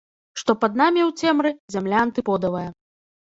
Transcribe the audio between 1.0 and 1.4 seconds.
ў